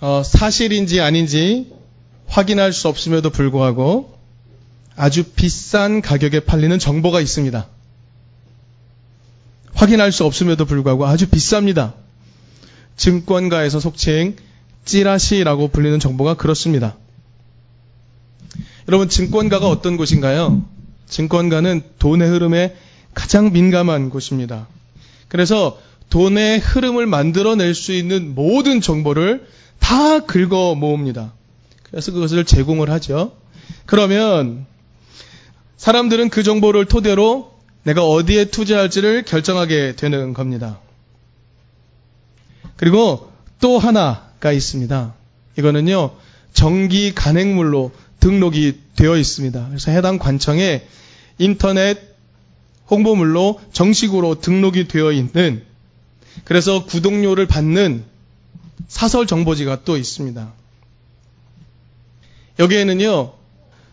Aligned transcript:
어, 0.00 0.22
사실인지 0.22 1.00
아닌지 1.00 1.72
확인할 2.26 2.72
수 2.72 2.88
없음에도 2.88 3.30
불구하고 3.30 4.14
아주 4.94 5.24
비싼 5.24 6.02
가격에 6.02 6.40
팔리는 6.40 6.78
정보가 6.78 7.20
있습니다. 7.20 7.66
확인할 9.74 10.12
수 10.12 10.24
없음에도 10.24 10.64
불구하고 10.64 11.06
아주 11.06 11.28
비쌉니다. 11.28 11.94
증권가에서 12.96 13.78
속칭 13.78 14.36
찌라시라고 14.84 15.68
불리는 15.68 15.98
정보가 15.98 16.34
그렇습니다. 16.34 16.96
여러분, 18.88 19.08
증권가가 19.08 19.68
어떤 19.68 19.96
곳인가요? 19.96 20.62
증권가는 21.08 21.82
돈의 21.98 22.28
흐름에 22.28 22.76
가장 23.14 23.52
민감한 23.52 24.10
곳입니다. 24.10 24.66
그래서 25.28 25.78
돈의 26.08 26.60
흐름을 26.60 27.06
만들어낼 27.06 27.74
수 27.74 27.92
있는 27.92 28.34
모든 28.34 28.80
정보를 28.80 29.46
다 29.78 30.20
긁어 30.20 30.74
모읍니다. 30.74 31.32
그래서 31.84 32.12
그것을 32.12 32.44
제공을 32.44 32.90
하죠. 32.90 33.36
그러면 33.86 34.66
사람들은 35.76 36.30
그 36.30 36.42
정보를 36.42 36.86
토대로 36.86 37.54
내가 37.84 38.04
어디에 38.04 38.46
투자할지를 38.46 39.22
결정하게 39.22 39.94
되는 39.96 40.34
겁니다. 40.34 40.80
그리고 42.76 43.30
또 43.60 43.78
하나가 43.78 44.52
있습니다. 44.52 45.14
이거는요, 45.58 46.16
정기 46.52 47.14
간행물로 47.14 47.92
등록이 48.20 48.80
되어 48.96 49.16
있습니다. 49.16 49.66
그래서 49.68 49.90
해당 49.92 50.18
관청에 50.18 50.86
인터넷 51.38 52.16
홍보물로 52.90 53.60
정식으로 53.72 54.40
등록이 54.40 54.88
되어 54.88 55.12
있는 55.12 55.62
그래서 56.44 56.84
구독료를 56.84 57.46
받는 57.46 58.04
사설 58.88 59.26
정보지가 59.26 59.84
또 59.84 59.96
있습니다. 59.96 60.52
여기에는요, 62.58 63.32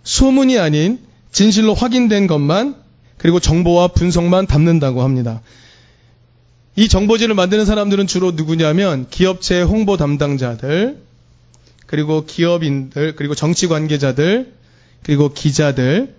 소문이 0.03 0.58
아닌 0.59 0.99
진실로 1.31 1.73
확인된 1.73 2.27
것만 2.27 2.75
그리고 3.17 3.39
정보와 3.39 3.89
분석만 3.89 4.47
담는다고 4.47 5.02
합니다. 5.02 5.41
이 6.75 6.88
정보지를 6.88 7.36
만드는 7.36 7.66
사람들은 7.66 8.08
주로 8.08 8.31
누구냐면 8.31 9.08
기업체 9.09 9.61
홍보 9.61 9.95
담당자들, 9.97 11.02
그리고 11.86 12.25
기업인들, 12.25 13.16
그리고 13.16 13.36
정치 13.36 13.67
관계자들, 13.67 14.53
그리고 15.03 15.31
기자들, 15.33 16.16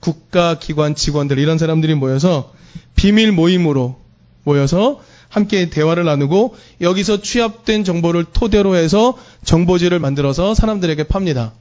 국가기관 0.00 0.94
직원들 0.94 1.38
이런 1.38 1.58
사람들이 1.58 1.94
모여서 1.94 2.52
비밀 2.96 3.32
모임으로 3.32 4.00
모여서 4.44 5.02
함께 5.32 5.70
대화를 5.70 6.04
나누고 6.04 6.54
여기서 6.82 7.22
취합된 7.22 7.84
정보를 7.84 8.24
토대로 8.24 8.76
해서 8.76 9.16
정보지를 9.44 9.98
만들어서 9.98 10.54
사람들에게 10.54 11.04
팝니다. 11.04 11.54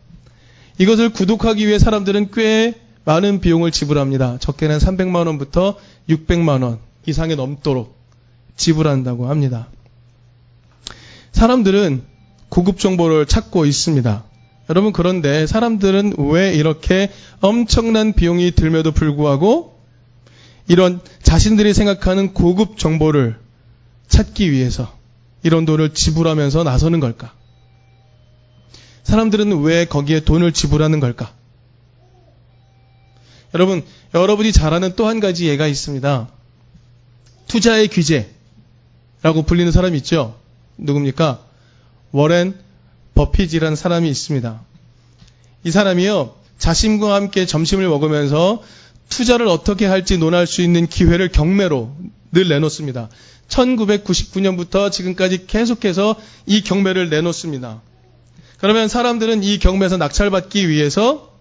이것을 0.77 1.09
구독하기 1.13 1.65
위해 1.65 1.79
사람들은 1.79 2.31
꽤 2.33 2.75
많은 3.05 3.39
비용을 3.39 3.71
지불합니다. 3.71 4.39
적게는 4.39 4.77
300만 4.77 5.25
원부터 5.25 5.77
600만 6.09 6.63
원 6.63 6.79
이상이 7.05 7.37
넘도록 7.37 7.97
지불한다고 8.57 9.29
합니다. 9.29 9.69
사람들은 11.31 12.03
고급 12.49 12.77
정보를 12.77 13.25
찾고 13.25 13.65
있습니다. 13.65 14.25
여러분 14.69 14.91
그런데 14.91 15.47
사람들은 15.47 16.15
왜 16.17 16.53
이렇게 16.53 17.09
엄청난 17.39 18.11
비용이 18.11 18.51
들면도 18.51 18.91
불구하고 18.91 19.79
이런 20.67 20.99
자신들이 21.23 21.73
생각하는 21.73 22.33
고급 22.33 22.77
정보를 22.77 23.37
찾기 24.11 24.51
위해서 24.51 24.95
이런 25.41 25.65
돈을 25.65 25.93
지불하면서 25.93 26.63
나서는 26.63 26.99
걸까? 26.99 27.33
사람들은 29.03 29.61
왜 29.63 29.85
거기에 29.85 30.19
돈을 30.19 30.51
지불하는 30.51 30.99
걸까? 30.99 31.33
여러분, 33.53 33.83
여러분이 34.13 34.51
잘 34.51 34.73
아는 34.73 34.95
또 34.95 35.07
한 35.07 35.19
가지 35.19 35.47
예가 35.47 35.65
있습니다. 35.67 36.29
투자의 37.47 37.87
규제라고 37.87 39.43
불리는 39.45 39.71
사람이 39.71 39.97
있죠? 39.97 40.37
누굽니까? 40.77 41.39
워렌 42.11 42.55
버핏이라는 43.15 43.75
사람이 43.75 44.09
있습니다. 44.09 44.61
이 45.63 45.71
사람이요, 45.71 46.35
자신과 46.59 47.15
함께 47.15 47.45
점심을 47.45 47.87
먹으면서 47.87 48.61
투자를 49.11 49.47
어떻게 49.47 49.85
할지 49.85 50.17
논할 50.17 50.47
수 50.47 50.61
있는 50.61 50.87
기회를 50.87 51.29
경매로 51.29 51.95
늘 52.31 52.47
내놓습니다. 52.47 53.09
1999년부터 53.49 54.91
지금까지 54.91 55.45
계속해서 55.45 56.15
이 56.47 56.61
경매를 56.63 57.09
내놓습니다. 57.09 57.81
그러면 58.57 58.87
사람들은 58.87 59.43
이 59.43 59.59
경매에서 59.59 59.97
낙찰받기 59.97 60.69
위해서 60.69 61.35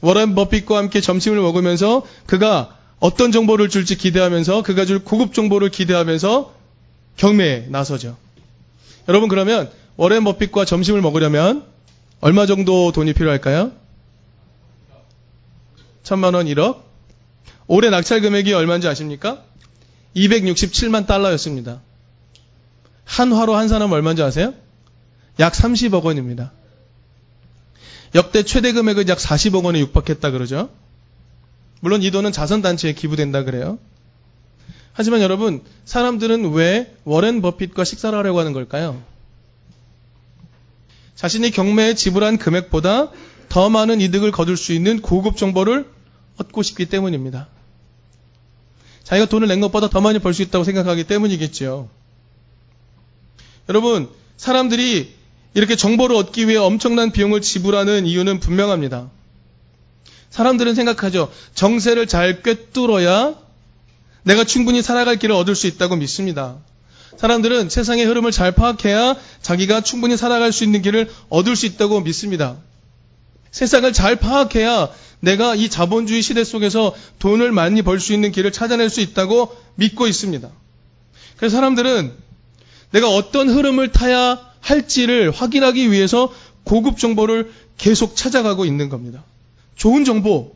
워렌 0.00 0.34
버핏과 0.34 0.76
함께 0.76 1.00
점심을 1.00 1.40
먹으면서 1.40 2.02
그가 2.26 2.76
어떤 2.98 3.30
정보를 3.30 3.68
줄지 3.68 3.96
기대하면서 3.96 4.62
그가 4.62 4.84
줄 4.84 5.04
고급 5.04 5.32
정보를 5.32 5.70
기대하면서 5.70 6.52
경매에 7.16 7.66
나서죠. 7.68 8.16
여러분 9.08 9.28
그러면 9.28 9.70
워렌 9.96 10.24
버핏과 10.24 10.64
점심을 10.64 11.00
먹으려면 11.00 11.64
얼마 12.20 12.46
정도 12.46 12.90
돈이 12.90 13.12
필요할까요? 13.12 13.70
천만 16.02 16.34
원, 16.34 16.46
1억? 16.46 16.91
올해 17.74 17.88
낙찰 17.88 18.20
금액이 18.20 18.52
얼마인지 18.52 18.86
아십니까? 18.86 19.42
267만 20.14 21.06
달러였습니다. 21.06 21.80
한 23.06 23.32
화로 23.32 23.54
한 23.54 23.68
사람 23.68 23.90
얼마인지 23.92 24.22
아세요? 24.22 24.52
약 25.38 25.54
30억 25.54 26.02
원입니다. 26.02 26.52
역대 28.14 28.42
최대 28.42 28.72
금액은 28.72 29.08
약 29.08 29.16
40억 29.16 29.64
원에 29.64 29.80
육박했다 29.80 30.32
그러죠. 30.32 30.68
물론 31.80 32.02
이 32.02 32.10
돈은 32.10 32.30
자선단체에 32.30 32.92
기부된다 32.92 33.42
그래요. 33.42 33.78
하지만 34.92 35.22
여러분, 35.22 35.62
사람들은 35.86 36.52
왜 36.52 36.94
워렌 37.04 37.40
버핏과 37.40 37.84
식사를 37.84 38.18
하려고 38.18 38.38
하는 38.38 38.52
걸까요? 38.52 39.02
자신이 41.14 41.50
경매에 41.50 41.94
지불한 41.94 42.36
금액보다 42.36 43.12
더 43.48 43.70
많은 43.70 44.02
이득을 44.02 44.30
거둘 44.30 44.58
수 44.58 44.74
있는 44.74 45.00
고급 45.00 45.38
정보를 45.38 45.90
얻고 46.36 46.62
싶기 46.62 46.84
때문입니다. 46.84 47.48
자기가 49.04 49.26
돈을 49.28 49.48
낸 49.48 49.60
것보다 49.60 49.88
더 49.88 50.00
많이 50.00 50.18
벌 50.18 50.32
수 50.34 50.42
있다고 50.42 50.64
생각하기 50.64 51.04
때문이겠죠. 51.04 51.88
여러분, 53.68 54.08
사람들이 54.36 55.14
이렇게 55.54 55.76
정보를 55.76 56.16
얻기 56.16 56.48
위해 56.48 56.56
엄청난 56.56 57.12
비용을 57.12 57.40
지불하는 57.42 58.06
이유는 58.06 58.40
분명합니다. 58.40 59.10
사람들은 60.30 60.74
생각하죠. 60.74 61.30
정세를 61.54 62.06
잘 62.06 62.42
꿰뚫어야 62.42 63.34
내가 64.22 64.44
충분히 64.44 64.82
살아갈 64.82 65.16
길을 65.16 65.34
얻을 65.34 65.54
수 65.54 65.66
있다고 65.66 65.96
믿습니다. 65.96 66.56
사람들은 67.18 67.68
세상의 67.68 68.06
흐름을 68.06 68.30
잘 68.32 68.52
파악해야 68.52 69.16
자기가 69.42 69.82
충분히 69.82 70.16
살아갈 70.16 70.52
수 70.52 70.64
있는 70.64 70.80
길을 70.80 71.10
얻을 71.28 71.54
수 71.54 71.66
있다고 71.66 72.00
믿습니다. 72.00 72.56
세상을 73.52 73.92
잘 73.92 74.16
파악해야 74.16 74.90
내가 75.20 75.54
이 75.54 75.68
자본주의 75.68 76.20
시대 76.20 76.42
속에서 76.42 76.94
돈을 77.20 77.52
많이 77.52 77.82
벌 77.82 78.00
수 78.00 78.12
있는 78.12 78.32
길을 78.32 78.50
찾아낼 78.50 78.90
수 78.90 79.00
있다고 79.00 79.56
믿고 79.76 80.08
있습니다. 80.08 80.50
그래서 81.36 81.56
사람들은 81.56 82.12
내가 82.90 83.08
어떤 83.08 83.48
흐름을 83.48 83.92
타야 83.92 84.40
할지를 84.60 85.30
확인하기 85.30 85.92
위해서 85.92 86.32
고급 86.64 86.98
정보를 86.98 87.52
계속 87.78 88.16
찾아가고 88.16 88.64
있는 88.64 88.88
겁니다. 88.88 89.22
좋은 89.76 90.04
정보, 90.04 90.54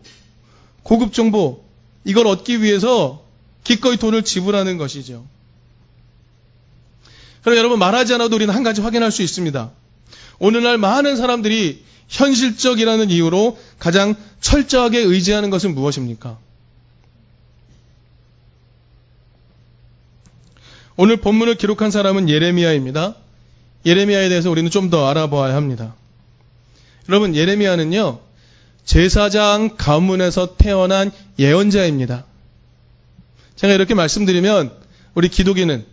고급 0.82 1.12
정보, 1.12 1.64
이걸 2.04 2.26
얻기 2.26 2.62
위해서 2.62 3.24
기꺼이 3.64 3.96
돈을 3.96 4.22
지불하는 4.22 4.78
것이죠. 4.78 5.24
그럼 7.42 7.58
여러분 7.58 7.78
말하지 7.78 8.14
않아도 8.14 8.36
우리는 8.36 8.52
한 8.54 8.62
가지 8.62 8.80
확인할 8.80 9.10
수 9.10 9.22
있습니다. 9.22 9.70
오늘날 10.38 10.78
많은 10.78 11.16
사람들이 11.16 11.84
현실적이라는 12.08 13.10
이유로 13.10 13.58
가장 13.78 14.14
철저하게 14.40 15.00
의지하는 15.00 15.50
것은 15.50 15.74
무엇입니까? 15.74 16.38
오늘 20.96 21.18
본문을 21.18 21.56
기록한 21.56 21.90
사람은 21.90 22.28
예레미야입니다. 22.28 23.16
예레미야에 23.84 24.28
대해서 24.28 24.50
우리는 24.50 24.70
좀 24.70 24.90
더 24.90 25.08
알아봐야 25.08 25.54
합니다. 25.54 25.94
여러분, 27.08 27.34
예레미야는요, 27.34 28.20
제사장 28.84 29.76
가문에서 29.76 30.56
태어난 30.56 31.10
예언자입니다. 31.38 32.24
제가 33.56 33.74
이렇게 33.74 33.94
말씀드리면, 33.94 34.72
우리 35.14 35.28
기독인은, 35.28 35.84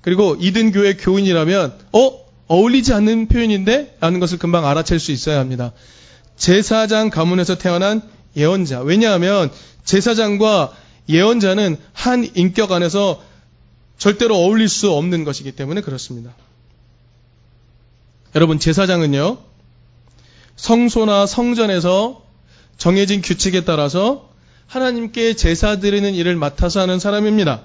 그리고 0.00 0.36
이든교회 0.38 0.94
교인이라면, 0.94 1.78
어? 1.92 2.19
어울리지 2.50 2.92
않는 2.94 3.28
표현인데? 3.28 3.96
라는 4.00 4.18
것을 4.18 4.38
금방 4.38 4.66
알아챌 4.66 4.98
수 4.98 5.12
있어야 5.12 5.38
합니다. 5.38 5.72
제사장 6.36 7.08
가문에서 7.08 7.56
태어난 7.56 8.02
예언자. 8.36 8.80
왜냐하면, 8.80 9.52
제사장과 9.84 10.72
예언자는 11.08 11.76
한 11.92 12.28
인격 12.34 12.72
안에서 12.72 13.22
절대로 13.98 14.36
어울릴 14.36 14.68
수 14.68 14.90
없는 14.90 15.22
것이기 15.22 15.52
때문에 15.52 15.80
그렇습니다. 15.80 16.34
여러분, 18.34 18.58
제사장은요, 18.58 19.38
성소나 20.56 21.26
성전에서 21.26 22.24
정해진 22.78 23.22
규칙에 23.22 23.64
따라서 23.64 24.28
하나님께 24.66 25.36
제사 25.36 25.78
드리는 25.78 26.12
일을 26.14 26.34
맡아서 26.34 26.80
하는 26.80 26.98
사람입니다. 26.98 27.62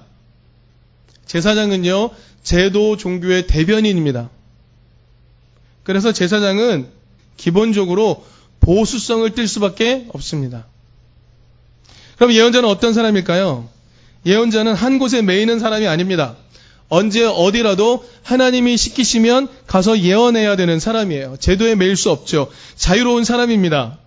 제사장은요, 1.26 2.10
제도 2.44 2.96
종교의 2.96 3.48
대변인입니다. 3.48 4.30
그래서 5.86 6.10
제사장은 6.10 6.88
기본적으로 7.36 8.24
보수성을 8.58 9.30
띨 9.30 9.46
수밖에 9.46 10.06
없습니다. 10.08 10.66
그럼 12.16 12.32
예언자는 12.32 12.68
어떤 12.68 12.92
사람일까요? 12.92 13.68
예언자는 14.26 14.74
한 14.74 14.98
곳에 14.98 15.22
매이는 15.22 15.60
사람이 15.60 15.86
아닙니다. 15.86 16.34
언제 16.88 17.24
어디라도 17.24 18.04
하나님이 18.24 18.76
시키시면 18.76 19.48
가서 19.68 20.00
예언해야 20.00 20.56
되는 20.56 20.80
사람이에요. 20.80 21.36
제도에 21.38 21.76
매일 21.76 21.96
수 21.96 22.10
없죠. 22.10 22.50
자유로운 22.74 23.22
사람입니다. 23.22 23.98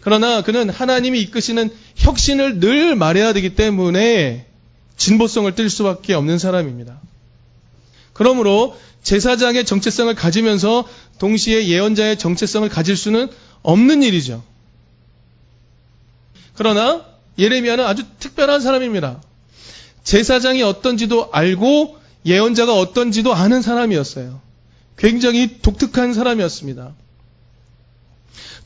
그러나 0.00 0.42
그는 0.42 0.70
하나님이 0.70 1.20
이끄시는 1.22 1.70
혁신을 1.96 2.60
늘 2.60 2.94
말해야 2.94 3.32
되기 3.32 3.56
때문에 3.56 4.46
진보성을 4.96 5.52
띨 5.56 5.68
수밖에 5.68 6.14
없는 6.14 6.38
사람입니다. 6.38 7.00
그러므로 8.14 8.78
제사장의 9.02 9.66
정체성을 9.66 10.14
가지면서 10.14 10.88
동시에 11.18 11.68
예언자의 11.68 12.18
정체성을 12.18 12.66
가질 12.70 12.96
수는 12.96 13.28
없는 13.62 14.02
일이죠. 14.02 14.42
그러나 16.54 17.04
예레미야는 17.38 17.84
아주 17.84 18.04
특별한 18.18 18.60
사람입니다. 18.60 19.20
제사장이 20.04 20.62
어떤지도 20.62 21.28
알고 21.32 21.98
예언자가 22.24 22.78
어떤지도 22.78 23.34
아는 23.34 23.60
사람이었어요. 23.60 24.40
굉장히 24.96 25.58
독특한 25.60 26.14
사람이었습니다. 26.14 26.94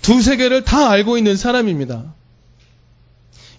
두 0.03 0.23
세계를 0.23 0.65
다 0.65 0.91
알고 0.91 1.17
있는 1.17 1.37
사람입니다. 1.37 2.15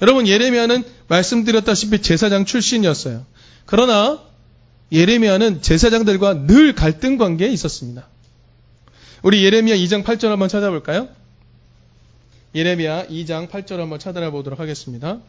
여러분 0.01 0.27
예레미야는 0.27 0.83
말씀드렸다시피 1.07 2.01
제사장 2.01 2.45
출신이었어요. 2.45 3.25
그러나 3.65 4.28
예레미야는 4.91 5.61
제사장들과 5.61 6.47
늘 6.47 6.73
갈등 6.73 7.17
관계에 7.17 7.49
있었습니다. 7.49 8.07
우리 9.21 9.43
예레미야 9.43 9.75
2장 9.75 10.03
8절 10.03 10.29
한번 10.29 10.49
찾아볼까요? 10.49 11.07
예레미야 12.55 13.07
2장 13.07 13.49
8절 13.49 13.77
한번 13.77 13.99
찾아보도록 13.99 14.59
하겠습니다. 14.59 15.19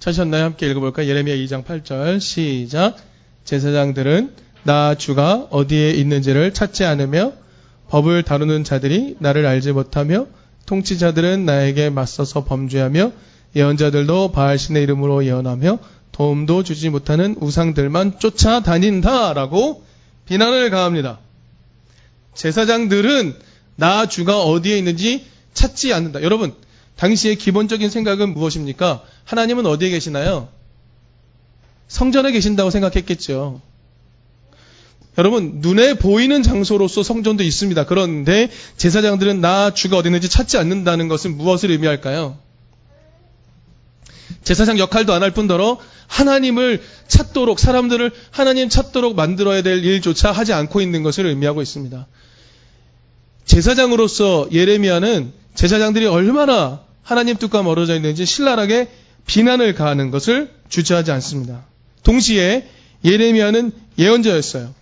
찾으셨나요? 0.00 0.44
함께 0.44 0.70
읽어볼까요? 0.70 1.08
예레미야 1.08 1.36
2장 1.36 1.64
8절 1.64 2.20
시작 2.20 2.96
제사장들은 3.44 4.34
나 4.64 4.94
주가 4.94 5.46
어디에 5.50 5.92
있는지를 5.92 6.52
찾지 6.52 6.84
않으며 6.84 7.32
법을 7.88 8.22
다루는 8.22 8.64
자들이 8.64 9.16
나를 9.18 9.46
알지 9.46 9.72
못하며 9.72 10.26
통치자들은 10.66 11.46
나에게 11.46 11.88
맞서서 11.88 12.44
범죄하며 12.44 13.12
예언자들도 13.56 14.32
바알신의 14.32 14.82
이름으로 14.82 15.24
예언하며 15.24 15.78
도움도 16.18 16.64
주지 16.64 16.90
못하는 16.90 17.36
우상들만 17.40 18.18
쫓아다닌다라고 18.18 19.84
비난을 20.26 20.68
가합니다. 20.70 21.20
제사장들은 22.34 23.36
나 23.76 24.06
주가 24.06 24.42
어디에 24.42 24.76
있는지 24.76 25.24
찾지 25.54 25.94
않는다. 25.94 26.22
여러분, 26.22 26.54
당시의 26.96 27.36
기본적인 27.36 27.88
생각은 27.88 28.34
무엇입니까? 28.34 29.04
하나님은 29.24 29.64
어디에 29.66 29.90
계시나요? 29.90 30.48
성전에 31.86 32.32
계신다고 32.32 32.70
생각했겠죠. 32.70 33.60
여러분, 35.18 35.60
눈에 35.60 35.94
보이는 35.94 36.42
장소로서 36.42 37.04
성전도 37.04 37.44
있습니다. 37.44 37.86
그런데 37.86 38.50
제사장들은 38.76 39.40
나 39.40 39.72
주가 39.72 39.96
어디 39.98 40.08
있는지 40.08 40.28
찾지 40.28 40.58
않는다는 40.58 41.06
것은 41.06 41.36
무엇을 41.36 41.70
의미할까요? 41.70 42.47
제사장 44.44 44.78
역할도 44.78 45.12
안 45.12 45.22
할 45.22 45.30
뿐더러 45.32 45.78
하나님을 46.06 46.82
찾도록 47.06 47.58
사람들을 47.58 48.10
하나님 48.30 48.68
찾도록 48.68 49.14
만들어야 49.14 49.62
될 49.62 49.84
일조차 49.84 50.32
하지 50.32 50.52
않고 50.52 50.80
있는 50.80 51.02
것을 51.02 51.26
의미하고 51.26 51.60
있습니다. 51.60 52.06
제사장으로서 53.44 54.48
예레미야는 54.52 55.32
제사장들이 55.54 56.06
얼마나 56.06 56.82
하나님 57.02 57.36
뜻과 57.36 57.62
멀어져 57.62 57.94
있는지 57.94 58.26
신랄하게 58.26 58.88
비난을 59.26 59.74
가하는 59.74 60.10
것을 60.10 60.50
주저하지 60.68 61.10
않습니다. 61.12 61.64
동시에 62.02 62.68
예레미야는 63.04 63.72
예언자였어요. 63.98 64.74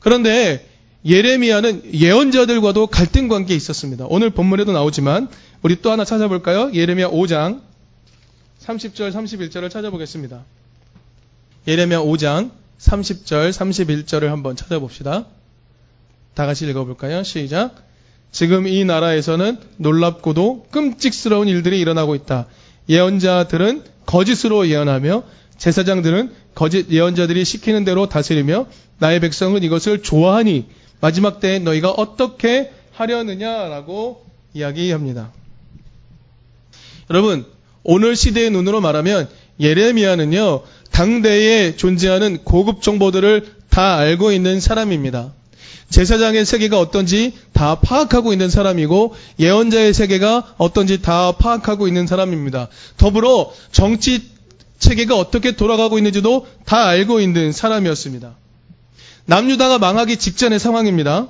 그런데 0.00 0.68
예레미야는 1.04 1.94
예언자들과도 1.94 2.86
갈등 2.88 3.28
관계에 3.28 3.56
있었습니다. 3.56 4.06
오늘 4.08 4.30
본문에도 4.30 4.72
나오지만 4.72 5.28
우리 5.62 5.80
또 5.80 5.90
하나 5.90 6.04
찾아볼까요? 6.04 6.70
예레미야 6.74 7.10
5장 7.10 7.60
30절 8.62 9.12
31절을 9.12 9.70
찾아보겠습니다. 9.70 10.44
예레미야 11.66 12.00
5장 12.00 12.50
30절 12.78 13.50
31절을 13.50 14.26
한번 14.26 14.56
찾아봅시다. 14.56 15.26
다 16.34 16.46
같이 16.46 16.68
읽어볼까요? 16.68 17.22
시작. 17.22 17.74
지금 18.30 18.66
이 18.66 18.84
나라에서는 18.84 19.58
놀랍고도 19.76 20.68
끔찍스러운 20.70 21.48
일들이 21.48 21.80
일어나고 21.80 22.14
있다. 22.14 22.46
예언자들은 22.88 23.84
거짓으로 24.06 24.68
예언하며 24.68 25.24
제사장들은 25.58 26.32
거짓 26.54 26.90
예언자들이 26.90 27.44
시키는 27.44 27.84
대로 27.84 28.08
다스리며 28.08 28.66
나의 28.98 29.20
백성은 29.20 29.62
이것을 29.62 30.02
좋아하니 30.02 30.66
마지막 31.00 31.40
때에 31.40 31.58
너희가 31.58 31.90
어떻게 31.90 32.72
하려느냐라고 32.92 34.24
이야기합니다. 34.54 35.32
여러분, 37.10 37.44
오늘 37.84 38.16
시대의 38.16 38.50
눈으로 38.50 38.80
말하면 38.80 39.28
예레미야는요, 39.60 40.62
당대에 40.90 41.76
존재하는 41.76 42.44
고급 42.44 42.82
정보들을 42.82 43.46
다 43.70 43.96
알고 43.96 44.32
있는 44.32 44.60
사람입니다. 44.60 45.32
제사장의 45.90 46.46
세계가 46.46 46.78
어떤지 46.80 47.34
다 47.52 47.74
파악하고 47.76 48.32
있는 48.32 48.48
사람이고 48.48 49.14
예언자의 49.38 49.92
세계가 49.92 50.54
어떤지 50.56 51.02
다 51.02 51.32
파악하고 51.32 51.86
있는 51.86 52.06
사람입니다. 52.06 52.68
더불어 52.96 53.52
정치 53.72 54.22
체계가 54.78 55.16
어떻게 55.18 55.52
돌아가고 55.52 55.98
있는지도 55.98 56.46
다 56.64 56.86
알고 56.86 57.20
있는 57.20 57.52
사람이었습니다. 57.52 58.34
남유다가 59.26 59.78
망하기 59.78 60.16
직전의 60.16 60.58
상황입니다. 60.58 61.28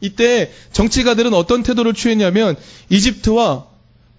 이때 0.00 0.52
정치가들은 0.72 1.32
어떤 1.34 1.62
태도를 1.62 1.94
취했냐면 1.94 2.56
이집트와 2.90 3.66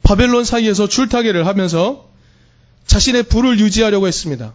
바벨론 0.05 0.45
사이에서 0.45 0.87
줄타기를 0.87 1.47
하면서 1.47 2.07
자신의 2.85 3.23
부를 3.23 3.59
유지하려고 3.59 4.07
했습니다. 4.07 4.53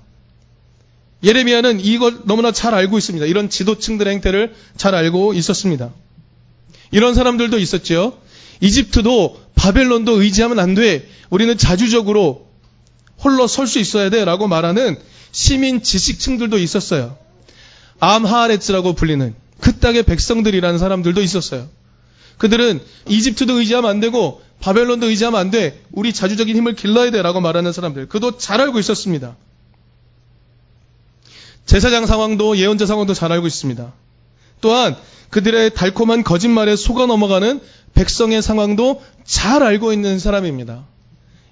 예레미야는 1.25 1.81
이걸 1.81 2.21
너무나 2.25 2.53
잘 2.53 2.73
알고 2.73 2.97
있습니다. 2.97 3.27
이런 3.27 3.51
지도층들의 3.51 4.13
행태를 4.15 4.55
잘 4.77 4.95
알고 4.95 5.35
있었습니다. 5.35 5.91
이런 6.93 7.15
사람들도 7.15 7.59
있었죠. 7.59 8.19
이집트도 8.61 9.41
바벨론도 9.57 10.23
의지하면 10.23 10.61
안 10.61 10.75
돼. 10.75 11.09
우리는 11.31 11.59
자주적으로 11.59 12.49
홀로 13.23 13.49
설 13.49 13.67
수 13.67 13.81
있어야 13.81 14.09
돼. 14.09 14.25
라고 14.25 14.47
말하는 14.47 14.97
시민 15.33 15.83
지식층들도 15.83 16.59
있었어요. 16.59 17.19
암하레츠라고 17.99 18.95
불리는 18.95 19.35
그 19.61 19.79
땅의 19.79 20.05
백성들이라는 20.05 20.79
사람들도 20.79 21.21
있었어요. 21.21 21.69
그들은 22.39 22.81
이집트도 23.09 23.59
의지하면 23.59 23.91
안 23.91 24.01
되고 24.01 24.41
바벨론도 24.61 25.07
의지하면 25.09 25.41
안 25.41 25.51
돼. 25.51 25.83
우리 25.91 26.13
자주적인 26.13 26.55
힘을 26.55 26.75
길러야 26.75 27.11
돼. 27.11 27.23
라고 27.23 27.41
말하는 27.41 27.73
사람들. 27.73 28.09
그도 28.09 28.39
잘 28.39 28.61
알고 28.61 28.79
있었습니다. 28.79 29.37
제사장 31.67 32.07
상황도 32.07 32.57
예언자 32.59 32.87
상황도 32.87 33.15
잘 33.15 33.33
알고 33.33 33.47
있습니다. 33.47 33.93
또한 34.61 34.97
그들의 35.31 35.75
달콤한 35.75 36.25
거짓말에 36.25 36.77
속아 36.77 37.07
넘어가는 37.07 37.61
백성의 37.95 38.43
상황도 38.43 39.03
잘 39.25 39.63
알고 39.63 39.93
있는 39.93 40.19
사람입니다. 40.19 40.85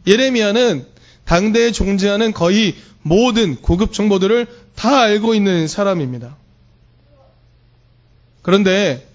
예레미야는 0.06 0.86
당대에 1.24 1.72
존재하는 1.72 2.32
거의 2.32 2.74
모든 3.02 3.56
고급 3.56 3.92
정보들을 3.92 4.46
다 4.74 5.00
알고 5.00 5.34
있는 5.34 5.68
사람입니다. 5.68 6.36
그런데 8.42 9.06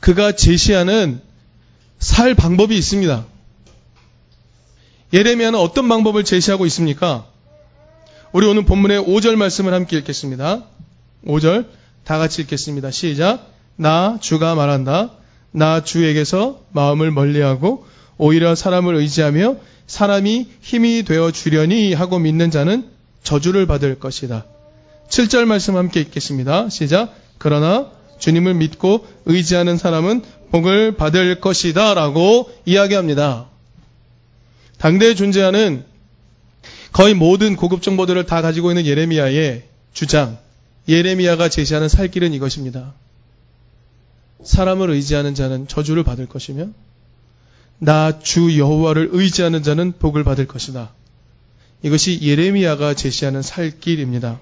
그가 0.00 0.32
제시하는 0.32 1.20
살 2.00 2.34
방법이 2.34 2.76
있습니다. 2.76 3.26
예레미야는 5.12 5.58
어떤 5.58 5.86
방법을 5.88 6.24
제시하고 6.24 6.64
있습니까? 6.66 7.26
우리 8.32 8.46
오늘 8.46 8.64
본문의 8.64 9.00
5절 9.02 9.36
말씀을 9.36 9.74
함께 9.74 9.98
읽겠습니다. 9.98 10.64
5절 11.26 11.66
다 12.04 12.18
같이 12.18 12.40
읽겠습니다. 12.42 12.90
시작. 12.90 13.46
나 13.76 14.18
주가 14.18 14.54
말한다. 14.54 15.10
나 15.52 15.84
주에게서 15.84 16.62
마음을 16.72 17.10
멀리하고 17.10 17.86
오히려 18.16 18.54
사람을 18.54 18.94
의지하며 18.94 19.56
사람이 19.86 20.48
힘이 20.62 21.02
되어 21.02 21.30
주려니 21.32 21.92
하고 21.92 22.18
믿는 22.18 22.50
자는 22.50 22.88
저주를 23.24 23.66
받을 23.66 23.98
것이다. 23.98 24.46
7절 25.08 25.44
말씀 25.44 25.76
함께 25.76 26.00
읽겠습니다. 26.00 26.70
시작. 26.70 27.14
그러나 27.36 27.90
주님을 28.20 28.54
믿고 28.54 29.06
의지하는 29.26 29.76
사람은 29.76 30.22
복을 30.50 30.96
받을 30.96 31.40
것이다 31.40 31.94
라고 31.94 32.50
이야기합니다. 32.64 33.46
당대에 34.78 35.14
존재하는 35.14 35.84
거의 36.92 37.14
모든 37.14 37.56
고급 37.56 37.82
정보들을 37.82 38.24
다 38.26 38.42
가지고 38.42 38.70
있는 38.70 38.86
예레미야의 38.86 39.64
주장, 39.92 40.38
예레미야가 40.88 41.48
제시하는 41.48 41.88
살 41.88 42.08
길은 42.08 42.32
이것입니다. 42.32 42.94
사람을 44.44 44.90
의지하는 44.90 45.34
자는 45.34 45.68
저주를 45.68 46.02
받을 46.02 46.26
것이며 46.26 46.68
나 47.78 48.20
주 48.20 48.58
여호와를 48.58 49.10
의지하는 49.12 49.62
자는 49.62 49.92
복을 49.98 50.24
받을 50.24 50.46
것이다. 50.46 50.92
이것이 51.82 52.20
예레미야가 52.22 52.94
제시하는 52.94 53.42
살 53.42 53.78
길입니다. 53.78 54.38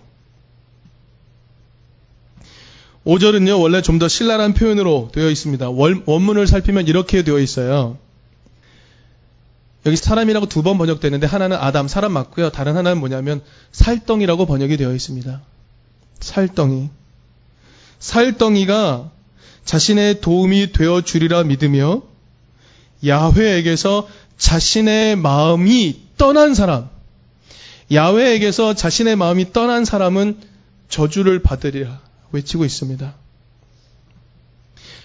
5절은요, 3.08 3.58
원래 3.60 3.80
좀 3.80 3.98
더 3.98 4.06
신랄한 4.06 4.52
표현으로 4.52 5.08
되어 5.12 5.30
있습니다. 5.30 5.70
원 5.70 6.04
문을 6.04 6.46
살피면 6.46 6.88
이렇게 6.88 7.22
되어 7.24 7.38
있어요. 7.38 7.96
여기 9.86 9.96
사람이라고 9.96 10.46
두 10.46 10.62
번 10.62 10.76
번역되는데 10.76 11.26
하나는 11.26 11.56
아담, 11.56 11.88
사람 11.88 12.12
맞고요. 12.12 12.50
다른 12.50 12.76
하나는 12.76 12.98
뭐냐면 13.00 13.40
살덩이라고 13.72 14.44
번역이 14.44 14.76
되어 14.76 14.94
있습니다. 14.94 15.40
살덩이. 16.20 16.90
살덩이가 17.98 19.10
자신의 19.64 20.20
도움이 20.20 20.72
되어 20.72 21.00
주리라 21.00 21.44
믿으며 21.44 22.02
야훼에게서 23.06 24.06
자신의 24.36 25.16
마음이 25.16 25.98
떠난 26.18 26.54
사람, 26.54 26.90
야훼에게서 27.92 28.74
자신의 28.74 29.16
마음이 29.16 29.52
떠난 29.54 29.84
사람은 29.86 30.38
저주를 30.90 31.40
받으리라 31.42 32.00
외치고 32.32 32.64
있습니다. 32.64 33.14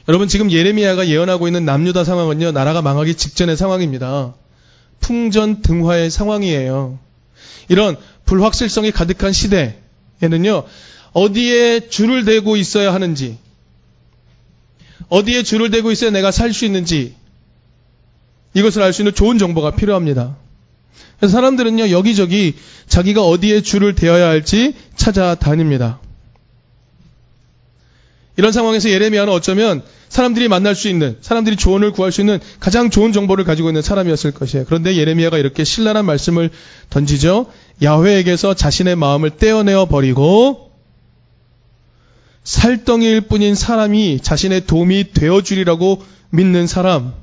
여러분 0.08 0.28
지금 0.28 0.52
예레미야가 0.52 1.08
예언하고 1.08 1.48
있는 1.48 1.66
남유다 1.66 2.04
상황은요 2.04 2.52
나라가 2.52 2.82
망하기 2.82 3.16
직전의 3.16 3.56
상황입니다. 3.56 4.34
풍전 5.00 5.62
등화의 5.62 6.12
상황이에요. 6.12 7.00
이런 7.70 7.96
불확실성이 8.26 8.92
가득한 8.92 9.32
시대에는요 9.32 10.64
어디에 11.14 11.88
줄을 11.90 12.26
대고 12.26 12.58
있어야 12.58 12.94
하는지 12.94 13.38
어디에 15.10 15.44
줄을 15.44 15.70
대고 15.70 15.92
있어야 15.92 16.12
내가 16.12 16.32
살 16.32 16.54
수 16.54 16.66
있는지 16.66 17.16
이것을 18.54 18.82
알 18.82 18.94
수 18.94 19.02
있는 19.02 19.14
좋은 19.14 19.38
정보가 19.38 19.76
필요합니다. 19.76 20.38
그래서 21.18 21.32
사람들은요, 21.34 21.90
여기저기 21.90 22.56
자기가 22.88 23.24
어디에 23.24 23.62
줄을 23.62 23.96
대어야 23.96 24.28
할지 24.28 24.76
찾아다닙니다. 24.96 26.00
이런 28.36 28.52
상황에서 28.52 28.90
예레미야는 28.90 29.32
어쩌면 29.32 29.84
사람들이 30.10 30.48
만날 30.48 30.76
수 30.76 30.90
있는, 30.90 31.18
사람들이 31.22 31.56
조언을 31.56 31.92
구할 31.92 32.12
수 32.12 32.22
있는 32.22 32.40
가장 32.60 32.90
좋은 32.90 33.14
정보를 33.14 33.46
가지고 33.46 33.70
있는 33.70 33.82
사람이었을 33.82 34.32
것이에요. 34.32 34.66
그런데 34.66 34.96
예레미야가 34.96 35.38
이렇게 35.38 35.64
신랄한 35.64 36.06
말씀을 36.06 36.50
던지죠. 36.90 37.48
야훼에게서 37.82 38.54
자신의 38.54 38.96
마음을 38.96 39.32
떼어내어 39.32 39.88
버리고 39.88 40.72
살덩이일 42.44 43.22
뿐인 43.22 43.56
사람이 43.56 44.20
자신의 44.22 44.66
도움이 44.66 45.14
되어 45.14 45.42
주리라고 45.42 46.04
믿는 46.30 46.68
사람, 46.68 47.14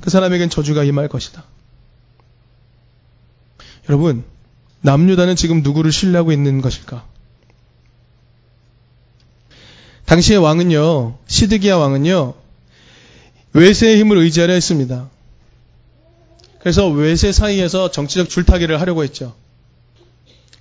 그 0.00 0.10
사람에겐 0.10 0.50
저주가 0.50 0.84
임할 0.84 1.08
것이다. 1.08 1.44
여러분, 3.88 4.24
남유다는 4.80 5.36
지금 5.36 5.62
누구를 5.62 5.92
신뢰하고 5.92 6.32
있는 6.32 6.60
것일까? 6.60 7.11
당시의 10.06 10.38
왕은요, 10.38 11.18
시드기야 11.26 11.76
왕은요, 11.76 12.34
외세의 13.54 13.98
힘을 13.98 14.18
의지하려 14.18 14.52
했습니다. 14.52 15.08
그래서 16.60 16.88
외세 16.88 17.32
사이에서 17.32 17.90
정치적 17.90 18.28
줄타기를 18.28 18.80
하려고 18.80 19.02
했죠. 19.02 19.34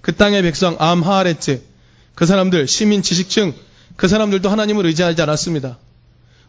그 0.01 0.15
땅의 0.15 0.41
백성 0.41 0.75
암 0.79 1.03
하아레츠, 1.03 1.61
그 2.15 2.25
사람들, 2.25 2.67
시민, 2.67 3.01
지식층, 3.01 3.53
그 3.95 4.07
사람들도 4.07 4.49
하나님을 4.49 4.85
의지하지 4.87 5.21
않았습니다. 5.21 5.77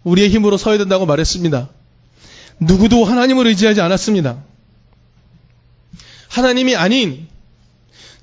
우리의 0.05 0.31
힘으로 0.31 0.57
서야 0.57 0.79
된다고 0.79 1.07
말했습니다. 1.07 1.69
누구도 2.61 3.05
하나님을 3.05 3.47
의지하지 3.47 3.81
않았습니다. 3.81 4.43
하나님이 6.29 6.77
아닌 6.77 7.29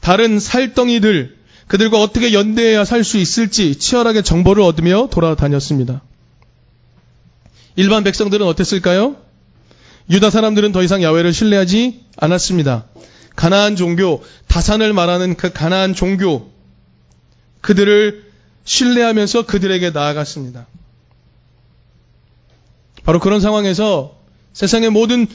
다른 0.02 0.40
살덩이들, 0.40 1.38
그들과 1.70 2.02
어떻게 2.02 2.34
연대해야 2.34 2.84
살 2.84 3.04
수 3.04 3.18
있을지 3.18 3.76
치열하게 3.76 4.24
정보를 4.24 4.64
얻으며 4.64 5.08
돌아다녔습니다. 5.12 6.02
일반 7.76 8.04
백성들은 8.04 8.46
어땠을까요? 8.46 9.16
유다 10.10 10.32
사람들은 10.32 10.72
더 10.72 10.82
이상 10.82 11.04
야외를 11.04 11.32
신뢰하지 11.32 12.06
않았습니다. 12.18 12.86
가나안 13.36 13.76
종교, 13.76 14.24
다산을 14.48 14.94
말하는 14.94 15.38
그 15.38 15.54
가나안 15.54 15.94
종교, 15.94 16.50
그들을 17.62 18.26
신뢰하면서 18.66 19.46
그들에게 19.46 19.92
나아갔습니다. 19.92 20.66
바로 23.04 23.20
그런 23.20 23.42
상황에서 23.42 24.18
세상의 24.54 24.90
모든 24.90 25.28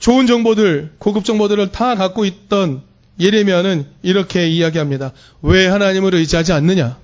좋은 0.00 0.26
정보들, 0.26 0.94
고급 0.98 1.24
정보들을 1.24 1.70
다 1.70 1.94
갖고 1.94 2.24
있던 2.24 2.82
예레미야는 3.20 3.86
이렇게 4.02 4.48
이야기합니다. 4.48 5.12
왜 5.42 5.66
하나님을 5.66 6.14
의지하지 6.14 6.52
않느냐? 6.52 6.98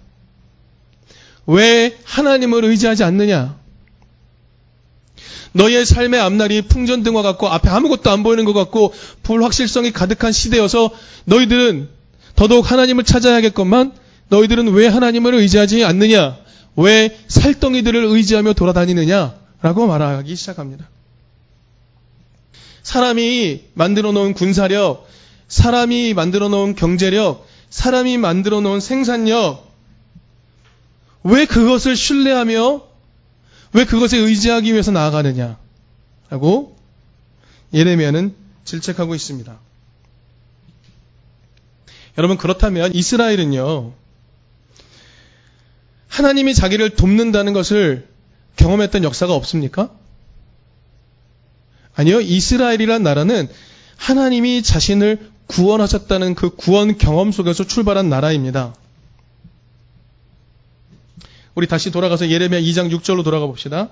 왜 1.47 1.97
하나님을 2.05 2.65
의지하지 2.65 3.05
않느냐? 3.05 3.57
너의 5.53 5.87
삶의 5.87 6.21
앞날이 6.21 6.63
풍전등화 6.63 7.23
같고 7.23 7.49
앞에 7.49 7.69
아무것도 7.69 8.11
안 8.11 8.23
보이는 8.23 8.45
것 8.45 8.53
같고 8.53 8.93
불확실성이 9.23 9.93
가득한 9.93 10.33
시대여서 10.33 10.91
너희들은 11.27 11.89
더더욱 12.35 12.71
하나님을 12.71 13.05
찾아야겠건만 13.05 13.93
너희들은 14.29 14.73
왜 14.73 14.89
하나님을 14.89 15.35
의지하지 15.35 15.85
않느냐? 15.85 16.37
왜 16.77 17.17
살덩이들을 17.29 18.05
의지하며 18.05 18.55
돌아다니느냐? 18.55 19.37
라고 19.63 19.87
말하기 19.87 20.35
시작합니다. 20.35 20.89
사람이 22.83 23.63
만들어 23.75 24.13
놓은 24.13 24.35
군사력, 24.35 25.09
사람이 25.55 26.15
만들어 26.15 26.49
놓은 26.49 26.75
경제력, 26.75 27.47
사람이 27.71 28.19
만들어 28.19 28.61
놓은 28.61 28.81
생산력, 28.81 29.73
왜 31.23 31.47
그것을 31.47 31.95
신뢰하며 31.95 32.83
왜 33.73 33.85
그것에 33.85 34.17
의지하기 34.17 34.73
위해서 34.73 34.91
나아가느냐? 34.91 35.57
라고 36.29 36.77
예레미야는 37.73 38.35
질책하고 38.65 39.15
있습니다. 39.15 39.57
여러분 42.19 42.37
그렇다면 42.37 42.93
이스라엘은요. 42.93 43.93
하나님이 46.09 46.55
자기를 46.55 46.91
돕는다는 46.97 47.53
것을 47.53 48.09
경험했던 48.57 49.05
역사가 49.05 49.33
없습니까? 49.35 49.95
아니요. 51.95 52.21
이스라엘이란 52.21 53.05
나라는 53.05 53.49
하나님이 53.97 54.65
자신을 54.65 55.34
구원하셨다는 55.47 56.35
그 56.35 56.55
구원 56.55 56.99
경험 56.99 57.33
속에서 57.33 57.65
출발한 57.65 58.09
나라입니다. 58.09 58.75
우리 61.55 61.69
다시 61.69 61.91
돌아가서 61.91 62.31
예레미야 62.31 62.61
2장 62.61 62.91
6절로 62.91 63.23
돌아가 63.23 63.47
봅시다. 63.47 63.91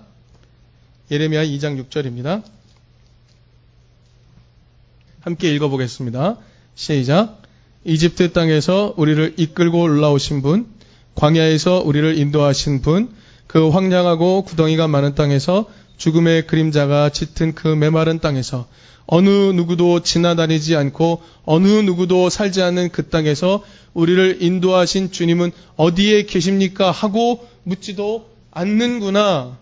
예레미야 1.11 1.45
2장 1.45 1.83
6절입니다. 1.85 2.43
함께 5.21 5.55
읽어보겠습니다. 5.55 6.39
시작. 6.75 7.43
이집트 7.85 8.33
땅에서 8.33 8.95
우리를 8.97 9.35
이끌고 9.37 9.81
올라오신 9.81 10.43
분, 10.43 10.67
광야에서 11.15 11.83
우리를 11.85 12.19
인도하신 12.19 12.81
분, 12.83 13.15
그 13.47 13.69
황량하고 13.69 14.43
구덩이가 14.43 14.89
많은 14.89 15.15
땅에서 15.15 15.69
죽음의 15.97 16.47
그림자가 16.47 17.11
짙은 17.11 17.55
그 17.55 17.69
메마른 17.69 18.19
땅에서 18.19 18.67
어느 19.15 19.29
누구도 19.29 20.01
지나다니지 20.01 20.75
않고 20.75 21.23
어느 21.45 21.67
누구도 21.69 22.31
살지 22.31 22.63
않는 22.63 22.89
그 22.93 23.11
땅에서 23.11 23.63
우리를 23.93 24.39
인도하신 24.41 25.13
주님은 25.13 25.53
어디에 25.77 26.25
계십니까? 26.25 26.91
하고 26.91 27.47
묻지도 27.63 28.31
않는구나. 28.53 29.59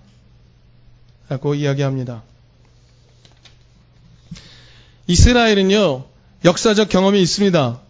라고 1.29 1.57
이야기합니다. 1.57 2.23
이스라엘은요, 5.09 6.05
역사적 6.45 6.89
경험이 6.89 7.21
있습니다. 7.21 7.81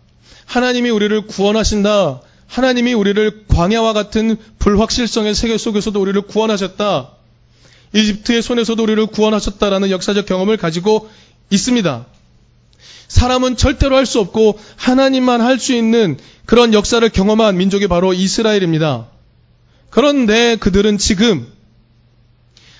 하나님이 0.46 0.88
우리를 0.88 1.26
구원하신다. 1.26 2.22
하나님이 2.46 2.94
우리를 2.94 3.44
광야와 3.48 3.92
같은 3.92 4.38
불확실성의 4.60 5.34
세계 5.34 5.58
속에서도 5.58 6.00
우리를 6.00 6.22
구원하셨다. 6.22 7.10
이집트의 7.92 8.40
손에서도 8.40 8.82
우리를 8.82 9.04
구원하셨다라는 9.06 9.90
역사적 9.90 10.24
경험을 10.24 10.56
가지고 10.56 11.10
있습니다. 11.50 12.06
사람은 13.08 13.56
절대로 13.56 13.96
할 13.96 14.06
수 14.06 14.20
없고 14.20 14.58
하나님만 14.76 15.40
할 15.40 15.58
수 15.58 15.74
있는 15.74 16.16
그런 16.46 16.72
역사를 16.74 17.06
경험한 17.08 17.56
민족이 17.56 17.86
바로 17.88 18.12
이스라엘입니다. 18.14 19.08
그런데 19.90 20.56
그들은 20.56 20.98
지금 20.98 21.46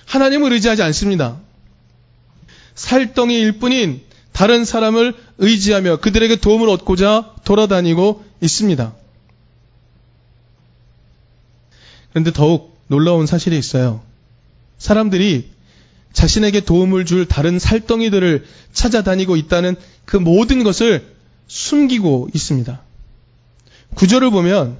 하나님을 0.07 0.53
의지하지 0.53 0.83
않습니다. 0.83 1.39
살덩이일 2.75 3.59
뿐인 3.59 4.03
다른 4.33 4.65
사람을 4.65 5.15
의지하며 5.39 5.99
그들에게 5.99 6.37
도움을 6.37 6.69
얻고자 6.69 7.35
돌아다니고 7.45 8.25
있습니다. 8.41 8.95
그런데 12.11 12.33
더욱 12.33 12.79
놀라운 12.87 13.27
사실이 13.27 13.59
있어요. 13.59 14.03
사람들이 14.79 15.50
자신에게 16.12 16.61
도움을 16.61 17.05
줄 17.05 17.26
다른 17.26 17.59
살덩이들을 17.59 18.47
찾아다니고 18.73 19.37
있다는 19.37 19.76
그 20.05 20.17
모든 20.17 20.64
것을 20.64 21.07
숨기고 21.47 22.29
있습니다. 22.35 22.81
구절을 23.95 24.31
보면 24.31 24.79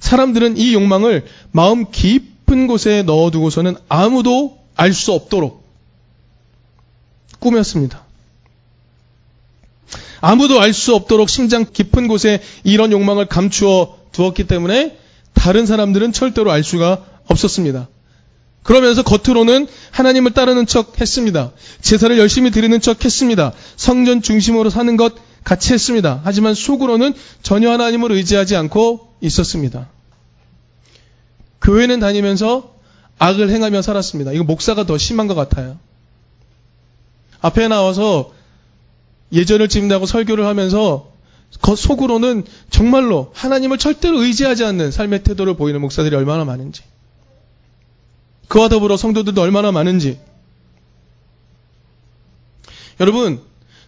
사람들은 0.00 0.56
이 0.56 0.74
욕망을 0.74 1.26
마음 1.50 1.90
깊은 1.90 2.66
곳에 2.66 3.02
넣어두고서는 3.02 3.76
아무도 3.88 4.58
알 4.74 4.92
수 4.92 5.12
없도록 5.12 5.62
꾸몄습니다. 7.38 8.04
아무도 10.20 10.60
알 10.60 10.72
수 10.72 10.94
없도록 10.94 11.28
심장 11.28 11.66
깊은 11.70 12.08
곳에 12.08 12.40
이런 12.64 12.92
욕망을 12.92 13.26
감추어 13.26 13.98
두었기 14.12 14.46
때문에 14.46 14.96
다른 15.34 15.66
사람들은 15.66 16.12
절대로 16.12 16.50
알 16.52 16.62
수가 16.62 17.04
없었습니다. 17.26 17.88
그러면서 18.62 19.02
겉으로는 19.02 19.66
하나님을 19.90 20.32
따르는 20.32 20.66
척 20.66 21.00
했습니다. 21.00 21.52
제사를 21.80 22.16
열심히 22.18 22.50
드리는 22.50 22.80
척 22.80 23.04
했습니다. 23.04 23.52
성전 23.76 24.22
중심으로 24.22 24.70
사는 24.70 24.96
것 24.96 25.14
같이 25.44 25.72
했습니다. 25.72 26.20
하지만 26.24 26.54
속으로는 26.54 27.14
전혀 27.42 27.70
하나님을 27.70 28.12
의지하지 28.12 28.54
않고 28.56 29.14
있었습니다. 29.20 29.88
교회는 31.60 32.00
다니면서 32.00 32.74
악을 33.18 33.50
행하며 33.50 33.82
살았습니다. 33.82 34.32
이거 34.32 34.44
목사가 34.44 34.86
더 34.86 34.98
심한 34.98 35.26
것 35.26 35.34
같아요. 35.34 35.78
앞에 37.40 37.68
나와서 37.68 38.32
예전을 39.32 39.68
찍는다고 39.68 40.06
설교를 40.06 40.46
하면서 40.46 41.10
속으로는 41.76 42.44
정말로 42.70 43.30
하나님을 43.34 43.78
절대로 43.78 44.22
의지하지 44.22 44.64
않는 44.64 44.90
삶의 44.90 45.22
태도를 45.24 45.56
보이는 45.56 45.80
목사들이 45.80 46.14
얼마나 46.14 46.44
많은지. 46.44 46.82
그와 48.48 48.68
더불어 48.68 48.96
성도들도 48.96 49.40
얼마나 49.40 49.72
많은지. 49.72 50.18
여러분, 53.00 53.40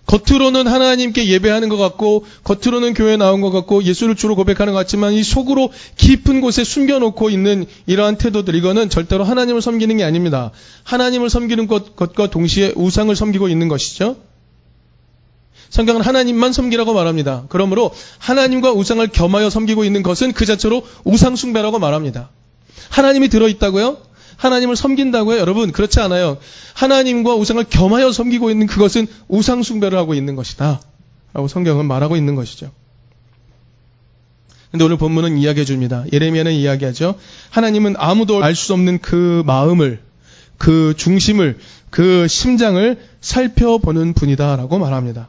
겉으로는 0.06 0.66
하나님께 0.66 1.28
예배하는 1.28 1.68
것 1.68 1.76
같고, 1.76 2.24
겉으로는 2.44 2.94
교회 2.94 3.16
나온 3.16 3.40
것 3.40 3.50
같고, 3.50 3.82
예수를 3.84 4.16
주로 4.16 4.36
고백하는 4.36 4.72
것 4.72 4.78
같지만, 4.80 5.14
이 5.14 5.22
속으로 5.22 5.70
깊은 5.96 6.40
곳에 6.40 6.62
숨겨놓고 6.62 7.30
있는 7.30 7.64
이러한 7.86 8.18
태도들, 8.18 8.54
이거는 8.54 8.90
절대로 8.90 9.24
하나님을 9.24 9.62
섬기는 9.62 9.96
게 9.96 10.04
아닙니다. 10.04 10.50
하나님을 10.82 11.30
섬기는 11.30 11.66
것, 11.66 11.96
것과 11.96 12.28
동시에 12.28 12.72
우상을 12.76 13.14
섬기고 13.14 13.48
있는 13.48 13.68
것이죠. 13.68 14.16
성경은 15.70 16.02
하나님만 16.02 16.52
섬기라고 16.52 16.92
말합니다. 16.92 17.46
그러므로 17.48 17.90
하나님과 18.18 18.72
우상을 18.72 19.04
겸하여 19.08 19.50
섬기고 19.50 19.84
있는 19.84 20.02
것은 20.02 20.32
그 20.32 20.46
자체로 20.46 20.86
우상숭배라고 21.04 21.78
말합니다. 21.78 22.30
하나님이 22.90 23.28
들어있다고요? 23.28 23.96
하나님을 24.36 24.76
섬긴다고요? 24.76 25.38
여러분, 25.38 25.72
그렇지 25.72 26.00
않아요. 26.00 26.38
하나님과 26.74 27.34
우상을 27.34 27.62
겸하여 27.64 28.12
섬기고 28.12 28.50
있는 28.50 28.66
그것은 28.66 29.06
우상숭배를 29.28 29.96
하고 29.98 30.14
있는 30.14 30.36
것이다. 30.36 30.80
라고 31.32 31.48
성경은 31.48 31.86
말하고 31.86 32.16
있는 32.16 32.34
것이죠. 32.34 32.70
근데 34.70 34.84
오늘 34.84 34.96
본문은 34.96 35.38
이야기해 35.38 35.64
줍니다. 35.64 36.04
예레미야는 36.12 36.52
이야기하죠. 36.52 37.14
하나님은 37.50 37.94
아무도 37.96 38.42
알 38.42 38.56
수 38.56 38.72
없는 38.72 38.98
그 38.98 39.42
마음을, 39.46 40.00
그 40.58 40.94
중심을, 40.96 41.58
그 41.90 42.26
심장을 42.26 42.98
살펴보는 43.20 44.14
분이다라고 44.14 44.78
말합니다. 44.78 45.28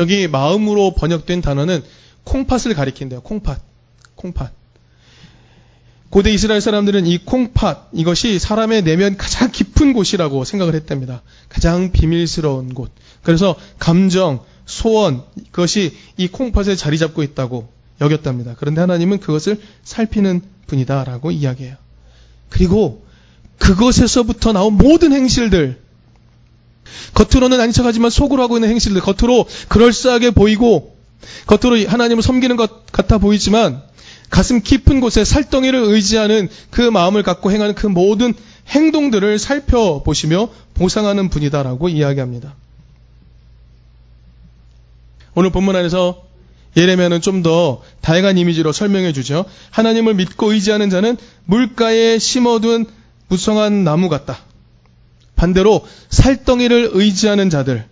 여기 0.00 0.26
마음으로 0.26 0.94
번역된 0.94 1.42
단어는 1.42 1.82
콩팥을 2.24 2.74
가리킨대요. 2.74 3.20
콩팥. 3.20 3.60
콩팥. 4.16 4.57
고대 6.10 6.32
이스라엘 6.32 6.60
사람들은 6.60 7.06
이 7.06 7.18
콩팥, 7.18 7.90
이것이 7.92 8.38
사람의 8.38 8.82
내면 8.82 9.16
가장 9.16 9.50
깊은 9.50 9.92
곳이라고 9.92 10.44
생각을 10.44 10.74
했답니다. 10.74 11.22
가장 11.48 11.92
비밀스러운 11.92 12.72
곳. 12.72 12.90
그래서 13.22 13.56
감정, 13.78 14.40
소원, 14.64 15.22
그것이 15.50 15.94
이 16.16 16.28
콩팥에 16.28 16.76
자리 16.76 16.98
잡고 16.98 17.22
있다고 17.22 17.68
여겼답니다. 18.00 18.54
그런데 18.58 18.80
하나님은 18.80 19.20
그것을 19.20 19.60
살피는 19.84 20.40
분이다라고 20.66 21.30
이야기해요. 21.30 21.76
그리고 22.48 23.04
그것에서부터 23.58 24.52
나온 24.52 24.74
모든 24.74 25.12
행실들, 25.12 25.78
겉으로는 27.14 27.60
아닌 27.60 27.72
척하지만 27.72 28.10
속으로 28.10 28.42
하고 28.42 28.56
있는 28.56 28.70
행실들, 28.70 29.02
겉으로 29.02 29.46
그럴싸하게 29.68 30.30
보이고, 30.30 30.96
겉으로 31.46 31.86
하나님을 31.88 32.22
섬기는 32.22 32.56
것 32.56 32.86
같아 32.92 33.18
보이지만, 33.18 33.82
가슴 34.30 34.60
깊은 34.60 35.00
곳에 35.00 35.24
살덩이를 35.24 35.78
의지하는 35.78 36.48
그 36.70 36.82
마음을 36.82 37.22
갖고 37.22 37.50
행하는 37.50 37.74
그 37.74 37.86
모든 37.86 38.34
행동들을 38.68 39.38
살펴보시며 39.38 40.48
보상하는 40.74 41.28
분이다라고 41.28 41.88
이야기합니다. 41.88 42.54
오늘 45.34 45.50
본문 45.50 45.76
안에서 45.76 46.24
예레미야는 46.76 47.20
좀 47.20 47.42
더 47.42 47.82
다양한 48.00 48.36
이미지로 48.38 48.72
설명해 48.72 49.12
주죠. 49.12 49.44
하나님을 49.70 50.14
믿고 50.14 50.52
의지하는 50.52 50.90
자는 50.90 51.16
물가에 51.44 52.18
심어둔 52.18 52.86
무성한 53.28 53.84
나무 53.84 54.08
같다. 54.08 54.38
반대로 55.36 55.86
살덩이를 56.10 56.90
의지하는 56.92 57.48
자들, 57.48 57.86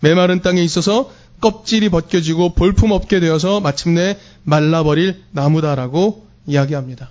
메마른 0.00 0.40
땅에 0.40 0.62
있어서 0.62 1.10
껍질이 1.40 1.88
벗겨지고 1.90 2.54
볼품 2.54 2.92
없게 2.92 3.20
되어서 3.20 3.60
마침내 3.60 4.18
말라버릴 4.44 5.22
나무다라고 5.32 6.26
이야기합니다. 6.46 7.10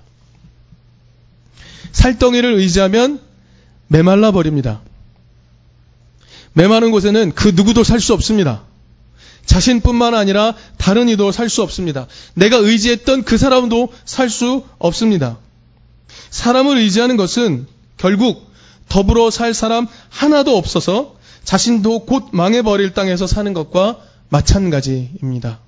살덩이를 1.91 2.53
의지하면 2.55 3.19
메말라 3.87 4.31
버립니다. 4.31 4.81
메마른 6.53 6.91
곳에는 6.91 7.33
그 7.33 7.49
누구도 7.55 7.83
살 7.83 7.99
수 7.99 8.13
없습니다. 8.13 8.63
자신뿐만 9.45 10.15
아니라 10.15 10.55
다른 10.77 11.07
이도 11.09 11.31
살 11.31 11.49
수 11.49 11.61
없습니다. 11.61 12.07
내가 12.33 12.57
의지했던 12.57 13.23
그 13.23 13.37
사람도 13.37 13.93
살 14.05 14.29
수 14.29 14.63
없습니다. 14.79 15.37
사람을 16.31 16.77
의지하는 16.77 17.17
것은 17.17 17.67
결국 17.97 18.51
더불어 18.89 19.29
살 19.29 19.53
사람 19.53 19.87
하나도 20.09 20.57
없어서 20.57 21.15
자신도 21.43 22.05
곧 22.05 22.29
망해버릴 22.31 22.93
땅에서 22.93 23.27
사는 23.27 23.53
것과 23.53 23.99
마찬가지입니다. 24.29 25.59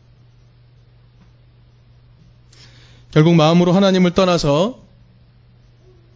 결국 3.12 3.36
마음으로 3.36 3.72
하나님을 3.72 4.14
떠나서 4.14 4.80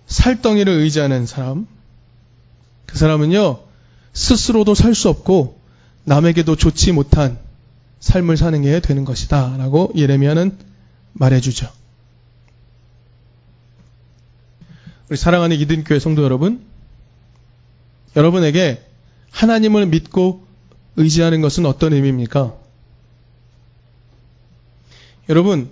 살덩이를 0.07 0.73
의지하는 0.73 1.25
사람, 1.25 1.67
그 2.85 2.97
사람은요, 2.97 3.59
스스로도 4.13 4.75
살 4.75 4.93
수 4.93 5.09
없고 5.09 5.59
남에게도 6.03 6.55
좋지 6.55 6.91
못한 6.91 7.39
삶을 8.01 8.35
사는 8.35 8.61
게 8.61 8.79
되는 8.81 9.05
것이다. 9.05 9.55
라고 9.57 9.91
예레미야는 9.95 10.57
말해주죠. 11.13 11.69
우리 15.09 15.17
사랑하는 15.17 15.57
이든교회 15.57 15.99
성도 15.99 16.23
여러분, 16.23 16.65
여러분에게 18.15 18.85
하나님을 19.31 19.85
믿고 19.85 20.45
의지하는 20.95 21.41
것은 21.41 21.65
어떤 21.65 21.93
의미입니까? 21.93 22.53
여러분, 25.29 25.69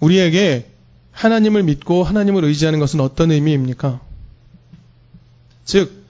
우리에게 0.00 0.66
하나님을 1.12 1.62
믿고 1.62 2.04
하나님을 2.04 2.44
의지하는 2.44 2.78
것은 2.78 3.00
어떤 3.00 3.30
의미입니까? 3.30 4.00
즉, 5.64 6.04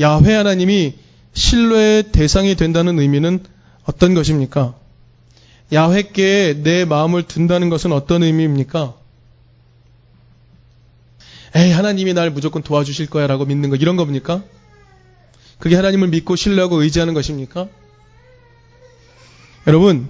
야훼 0.00 0.32
하나님이 0.34 0.94
신뢰의 1.34 2.12
대상이 2.12 2.54
된다는 2.54 2.98
의미는 2.98 3.40
어떤 3.84 4.14
것입니까? 4.14 4.74
야훼께 5.72 6.60
내 6.62 6.84
마음을 6.84 7.24
둔다는 7.24 7.68
것은 7.68 7.92
어떤 7.92 8.22
의미입니까? 8.22 8.94
에이, 11.54 11.72
하나님이 11.72 12.14
날 12.14 12.30
무조건 12.30 12.62
도와주실 12.62 13.08
거야 13.08 13.26
라고 13.26 13.44
믿는 13.44 13.70
거, 13.70 13.76
이런 13.76 13.96
겁니까? 13.96 14.42
그게 15.58 15.76
하나님을 15.76 16.08
믿고 16.08 16.36
신뢰하고 16.36 16.82
의지하는 16.82 17.14
것입니까? 17.14 17.68
여러분, 19.66 20.08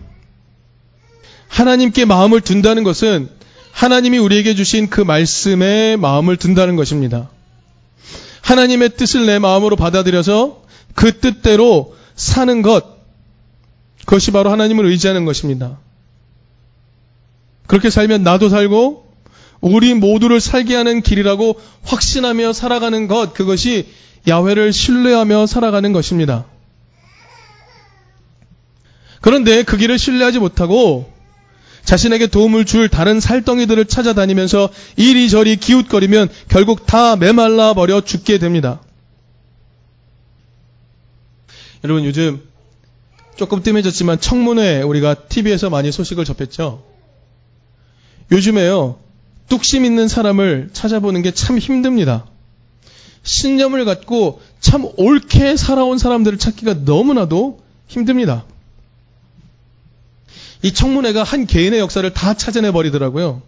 하나님께 1.48 2.04
마음을 2.04 2.40
둔다는 2.40 2.84
것은 2.84 3.28
하나님이 3.72 4.18
우리에게 4.18 4.54
주신 4.54 4.88
그 4.90 5.00
말씀에 5.00 5.96
마음을 5.96 6.37
둔다는 6.37 6.76
것입니다. 6.76 7.30
하나님의 8.42 8.96
뜻을 8.96 9.26
내 9.26 9.38
마음으로 9.38 9.76
받아들여서 9.76 10.62
그 10.94 11.18
뜻대로 11.20 11.96
사는 12.14 12.62
것, 12.62 12.98
그것이 14.00 14.30
바로 14.30 14.50
하나님을 14.50 14.87
의지하는 14.87 15.24
것입니다. 15.24 15.78
그렇게 17.66 17.90
살면 17.90 18.22
나도 18.22 18.48
살고 18.48 19.06
우리 19.61 19.94
모두를 19.94 20.40
살게 20.40 20.74
하는 20.74 21.02
길이라고 21.02 21.61
확신하며 21.82 22.52
살아가는 22.52 23.06
것, 23.06 23.34
그것이 23.34 23.87
야훼를 24.26 24.72
신뢰하며 24.72 25.46
살아가는 25.46 25.92
것입니다. 25.92 26.44
그런데 29.20 29.62
그 29.62 29.76
길을 29.76 29.98
신뢰하지 29.98 30.38
못하고 30.38 31.12
자신에게 31.85 32.26
도움을 32.26 32.64
줄 32.64 32.88
다른 32.88 33.18
살덩이들을 33.20 33.85
찾아다니면서 33.87 34.68
이리저리 34.96 35.57
기웃거리면 35.57 36.28
결국 36.48 36.87
다 36.87 37.16
메말라 37.16 37.74
버려 37.74 38.00
죽게 38.00 38.38
됩니다. 38.38 38.81
여러분 41.85 42.04
요즘 42.04 42.42
조금 43.37 43.62
뜸해졌지만 43.62 44.20
청문회 44.20 44.83
우리가 44.83 45.14
TV에서 45.14 45.70
많이 45.70 45.92
소식을 45.92 46.24
접했죠. 46.24 46.83
요즘에요. 48.33 48.98
뚝심 49.48 49.85
있는 49.85 50.09
사람을 50.09 50.70
찾아보는 50.72 51.22
게 51.22 51.31
참 51.31 51.59
힘듭니다. 51.59 52.26
신념을 53.28 53.84
갖고 53.84 54.40
참 54.58 54.88
옳게 54.96 55.56
살아온 55.56 55.98
사람들을 55.98 56.38
찾기가 56.38 56.74
너무나도 56.84 57.62
힘듭니다. 57.86 58.44
이 60.62 60.72
청문회가 60.72 61.22
한 61.22 61.46
개인의 61.46 61.78
역사를 61.78 62.10
다 62.12 62.34
찾아내 62.34 62.72
버리더라고요. 62.72 63.42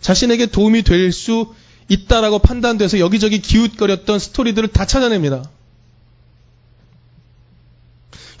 자신에게 0.00 0.46
도움이 0.46 0.82
될 0.82 1.12
수 1.12 1.54
있다라고 1.88 2.38
판단돼서 2.38 2.98
여기저기 3.00 3.40
기웃거렸던 3.40 4.18
스토리들을 4.18 4.68
다 4.68 4.86
찾아냅니다. 4.86 5.42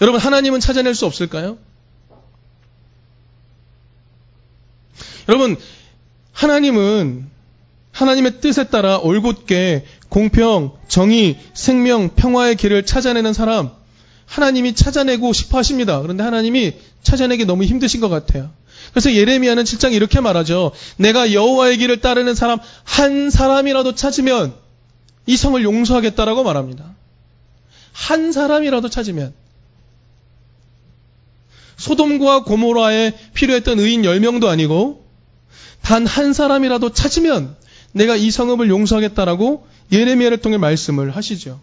여러분, 0.00 0.20
하나님은 0.20 0.60
찾아낼 0.60 0.94
수 0.94 1.06
없을까요? 1.06 1.58
여러분, 5.28 5.56
하나님은 6.32 7.30
하나님의 7.92 8.40
뜻에 8.40 8.68
따라 8.68 8.98
올곧게 8.98 9.84
공평, 10.12 10.72
정의, 10.88 11.38
생명, 11.54 12.10
평화의 12.10 12.56
길을 12.56 12.84
찾아내는 12.84 13.32
사람, 13.32 13.70
하나님이 14.26 14.74
찾아내고 14.74 15.32
싶어 15.32 15.56
하십니다. 15.56 16.02
그런데 16.02 16.22
하나님이 16.22 16.74
찾아내기 17.02 17.46
너무 17.46 17.64
힘드신 17.64 18.02
것 18.02 18.10
같아요. 18.10 18.50
그래서 18.90 19.14
예레미야는 19.14 19.64
7장 19.64 19.94
이렇게 19.94 20.20
말하죠. 20.20 20.72
내가 20.98 21.32
여호와의 21.32 21.78
길을 21.78 22.02
따르는 22.02 22.34
사람 22.34 22.58
한 22.84 23.30
사람이라도 23.30 23.94
찾으면 23.94 24.52
이 25.24 25.38
성을 25.38 25.62
용서하겠다라고 25.62 26.44
말합니다. 26.44 26.94
한 27.92 28.32
사람이라도 28.32 28.90
찾으면 28.90 29.32
소돔과 31.78 32.44
고모라에 32.44 33.12
필요했던 33.32 33.80
의인 33.80 34.02
10명도 34.02 34.48
아니고 34.48 35.06
단 35.80 36.06
한 36.06 36.34
사람이라도 36.34 36.92
찾으면 36.92 37.56
내가 37.92 38.14
이 38.14 38.30
성읍을 38.30 38.68
용서하겠다라고 38.68 39.71
예레미야를 39.92 40.38
통해 40.38 40.56
말씀을 40.56 41.14
하시죠. 41.14 41.60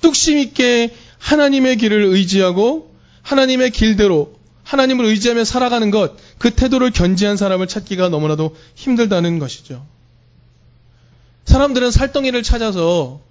뚝심 0.00 0.38
있게 0.38 0.94
하나님의 1.18 1.76
길을 1.76 2.02
의지하고 2.04 2.94
하나님의 3.22 3.70
길대로 3.70 4.38
하나님을 4.62 5.04
의지하며 5.06 5.44
살아가는 5.44 5.90
것, 5.90 6.16
그 6.38 6.50
태도를 6.50 6.90
견지한 6.90 7.36
사람을 7.36 7.66
찾기가 7.66 8.08
너무나도 8.08 8.56
힘들다는 8.74 9.38
것이죠. 9.38 9.86
사람들은 11.46 11.90
살덩이를 11.90 12.42
찾아서 12.42 13.22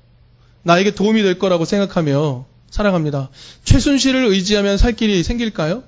나에게 0.63 0.95
도움이 0.95 1.21
될 1.21 1.37
거라고 1.37 1.65
생각하며 1.65 2.45
살아갑니다. 2.71 3.29
최순실을 3.63 4.25
의지하면 4.25 4.77
살 4.77 4.93
길이 4.93 5.23
생길까요? 5.23 5.83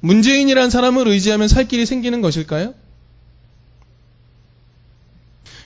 문재인이란 0.00 0.70
사람을 0.70 1.06
의지하면 1.08 1.46
살 1.48 1.68
길이 1.68 1.86
생기는 1.86 2.20
것일까요? 2.22 2.74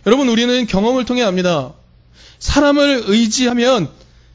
여러분, 0.06 0.28
우리는 0.28 0.66
경험을 0.66 1.04
통해 1.04 1.22
압니다. 1.22 1.72
사람을 2.38 3.04
의지하면 3.06 3.90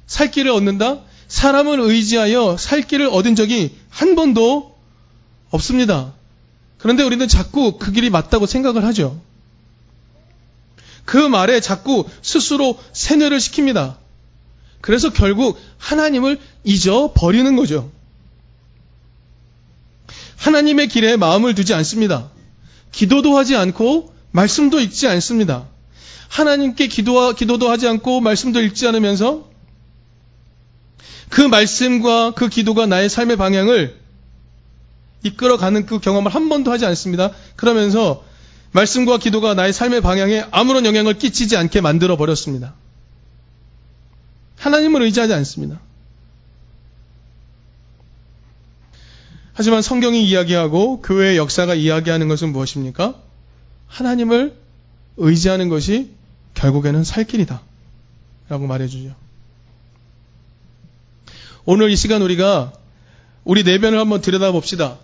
살 0.05 0.29
길을 0.29 0.51
얻는다? 0.51 0.99
사람을 1.29 1.79
의지하여 1.79 2.57
살 2.57 2.81
길을 2.81 3.07
얻은 3.07 3.35
적이 3.35 3.73
한 3.89 4.15
번도 4.15 4.77
없습니다. 5.49 6.13
그런데 6.77 7.03
우리는 7.03 7.25
자꾸 7.27 7.77
그 7.77 7.93
길이 7.93 8.09
맞다고 8.09 8.47
생각을 8.47 8.83
하죠. 8.85 9.21
그 11.05 11.15
말에 11.15 11.61
자꾸 11.61 12.05
스스로 12.21 12.77
세뇌를 12.91 13.37
시킵니다. 13.37 13.95
그래서 14.81 15.13
결국 15.13 15.57
하나님을 15.77 16.39
잊어버리는 16.65 17.55
거죠. 17.55 17.89
하나님의 20.35 20.89
길에 20.89 21.15
마음을 21.15 21.55
두지 21.55 21.73
않습니다. 21.75 22.29
기도도 22.91 23.37
하지 23.37 23.55
않고 23.55 24.13
말씀도 24.31 24.79
읽지 24.79 25.07
않습니다. 25.07 25.67
하나님께 26.29 26.87
기도, 26.87 27.33
기도도 27.33 27.69
하지 27.69 27.87
않고 27.87 28.21
말씀도 28.21 28.61
읽지 28.61 28.87
않으면서 28.87 29.49
그 31.29 31.41
말씀과 31.41 32.31
그 32.31 32.49
기도가 32.49 32.85
나의 32.85 33.09
삶의 33.09 33.37
방향을 33.37 33.99
이끌어가는 35.23 35.85
그 35.85 35.99
경험을 35.99 36.33
한 36.33 36.49
번도 36.49 36.71
하지 36.71 36.85
않습니다. 36.85 37.31
그러면서 37.55 38.23
말씀과 38.71 39.17
기도가 39.17 39.53
나의 39.53 39.73
삶의 39.73 40.01
방향에 40.01 40.45
아무런 40.51 40.85
영향을 40.85 41.17
끼치지 41.17 41.57
않게 41.57 41.81
만들어 41.81 42.17
버렸습니다. 42.17 42.73
하나님을 44.57 45.01
의지하지 45.03 45.33
않습니다. 45.33 45.79
하지만 49.53 49.81
성경이 49.81 50.23
이야기하고 50.25 51.01
교회의 51.01 51.37
역사가 51.37 51.75
이야기하는 51.75 52.27
것은 52.27 52.51
무엇입니까? 52.51 53.15
하나님을 53.91 54.55
의지하는 55.17 55.69
것이 55.69 56.11
결국에는 56.53 57.03
살 57.03 57.25
길이다. 57.25 57.61
라고 58.49 58.65
말해주죠. 58.67 59.13
오늘 61.65 61.91
이 61.91 61.95
시간 61.95 62.21
우리가 62.21 62.73
우리 63.43 63.63
내면을 63.63 63.99
한번 63.99 64.21
들여다봅시다. 64.21 64.97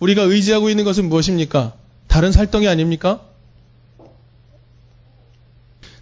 우리가 0.00 0.22
의지하고 0.22 0.70
있는 0.70 0.84
것은 0.84 1.08
무엇입니까? 1.08 1.74
다른 2.08 2.32
살덩이 2.32 2.68
아닙니까? 2.68 3.22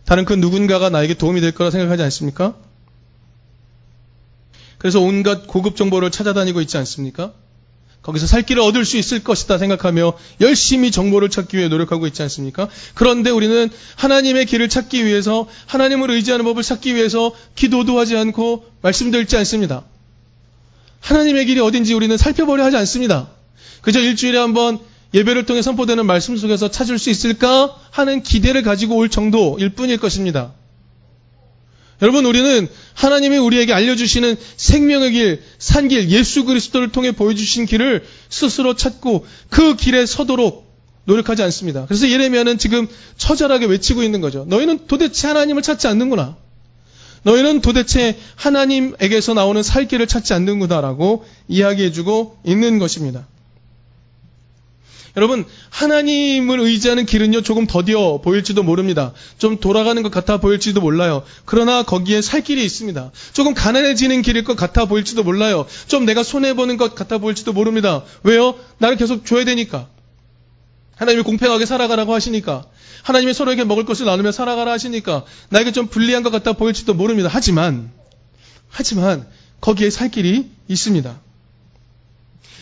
다른 0.04 0.24
그 0.24 0.32
누군가가 0.32 0.88
나에게 0.90 1.14
도움이 1.14 1.40
될 1.40 1.52
거라 1.52 1.70
생각하지 1.70 2.02
않습니까? 2.04 2.56
그래서 4.78 5.00
온갖 5.00 5.46
고급 5.46 5.76
정보를 5.76 6.10
찾아다니고 6.10 6.60
있지 6.62 6.78
않습니까? 6.78 7.34
거기서 8.02 8.26
살 8.26 8.42
길을 8.42 8.62
얻을 8.62 8.84
수 8.84 8.96
있을 8.96 9.22
것이다 9.22 9.58
생각하며 9.58 10.14
열심히 10.40 10.90
정보를 10.90 11.28
찾기 11.28 11.56
위해 11.58 11.68
노력하고 11.68 12.06
있지 12.06 12.22
않습니까? 12.22 12.68
그런데 12.94 13.30
우리는 13.30 13.70
하나님의 13.96 14.46
길을 14.46 14.68
찾기 14.68 15.04
위해서 15.04 15.46
하나님을 15.66 16.10
의지하는 16.10 16.44
법을 16.44 16.62
찾기 16.62 16.94
위해서 16.94 17.32
기도도 17.54 17.98
하지 17.98 18.16
않고 18.16 18.64
말씀도 18.80 19.20
읽지 19.20 19.36
않습니다. 19.36 19.84
하나님의 21.00 21.46
길이 21.46 21.60
어딘지 21.60 21.92
우리는 21.94 22.16
살펴보려 22.16 22.64
하지 22.64 22.76
않습니다. 22.76 23.28
그저 23.82 24.00
일주일에 24.00 24.38
한번 24.38 24.78
예배를 25.12 25.44
통해 25.44 25.60
선포되는 25.60 26.06
말씀 26.06 26.36
속에서 26.36 26.70
찾을 26.70 26.98
수 26.98 27.10
있을까 27.10 27.74
하는 27.90 28.22
기대를 28.22 28.62
가지고 28.62 28.96
올 28.96 29.08
정도일 29.08 29.70
뿐일 29.70 29.98
것입니다. 29.98 30.52
여러분, 32.02 32.24
우리는 32.24 32.68
하나님이 32.94 33.38
우리에게 33.38 33.72
알려주시는 33.72 34.36
생명의 34.56 35.12
길, 35.12 35.42
산길, 35.58 36.10
예수 36.10 36.44
그리스도를 36.44 36.92
통해 36.92 37.12
보여주신 37.12 37.66
길을 37.66 38.04
스스로 38.28 38.74
찾고 38.74 39.26
그 39.50 39.76
길에 39.76 40.06
서도록 40.06 40.70
노력하지 41.04 41.42
않습니다. 41.42 41.86
그래서 41.86 42.08
예레미야는 42.08 42.58
지금 42.58 42.88
처절하게 43.16 43.66
외치고 43.66 44.02
있는 44.02 44.20
거죠. 44.20 44.44
너희는 44.48 44.86
도대체 44.86 45.28
하나님을 45.28 45.62
찾지 45.62 45.88
않는구나. 45.88 46.36
너희는 47.22 47.60
도대체 47.60 48.16
하나님에게서 48.36 49.34
나오는 49.34 49.62
살 49.62 49.86
길을 49.86 50.06
찾지 50.06 50.32
않는구나라고 50.32 51.24
이야기해주고 51.48 52.38
있는 52.44 52.78
것입니다. 52.78 53.26
여러분, 55.16 55.44
하나님을 55.70 56.60
의지하는 56.60 57.04
길은요, 57.04 57.42
조금 57.42 57.66
더디어 57.66 58.20
보일지도 58.20 58.62
모릅니다. 58.62 59.12
좀 59.38 59.58
돌아가는 59.58 60.00
것 60.02 60.12
같아 60.12 60.38
보일지도 60.38 60.80
몰라요. 60.80 61.24
그러나 61.44 61.82
거기에 61.82 62.22
살 62.22 62.42
길이 62.42 62.64
있습니다. 62.64 63.10
조금 63.32 63.54
가난해지는 63.54 64.22
길일 64.22 64.44
것 64.44 64.56
같아 64.56 64.84
보일지도 64.84 65.24
몰라요. 65.24 65.66
좀 65.88 66.04
내가 66.04 66.22
손해보는 66.22 66.76
것 66.76 66.94
같아 66.94 67.18
보일지도 67.18 67.52
모릅니다. 67.52 68.04
왜요? 68.22 68.54
나를 68.78 68.96
계속 68.96 69.26
줘야 69.26 69.44
되니까. 69.44 69.88
하나님이 70.96 71.22
공평하게 71.24 71.66
살아가라고 71.66 72.14
하시니까. 72.14 72.66
하나님이 73.02 73.32
서로에게 73.32 73.64
먹을 73.64 73.84
것을 73.86 74.06
나누며 74.06 74.32
살아가라 74.32 74.70
하시니까. 74.72 75.24
나에게 75.48 75.72
좀 75.72 75.88
불리한 75.88 76.22
것 76.22 76.30
같아 76.30 76.52
보일지도 76.52 76.94
모릅니다. 76.94 77.28
하지만, 77.32 77.90
하지만, 78.68 79.26
거기에 79.60 79.90
살 79.90 80.10
길이 80.10 80.50
있습니다. 80.68 81.18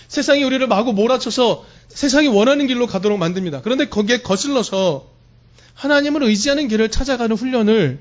세상이 0.08 0.42
우리를 0.42 0.66
마구 0.66 0.92
몰아쳐서 0.92 1.64
세상이 1.88 2.28
원하는 2.28 2.66
길로 2.66 2.86
가도록 2.86 3.18
만듭니다. 3.18 3.62
그런데 3.62 3.88
거기에 3.88 4.22
거슬러서 4.22 5.10
하나님을 5.74 6.22
의지하는 6.22 6.68
길을 6.68 6.90
찾아가는 6.90 7.34
훈련을 7.34 8.00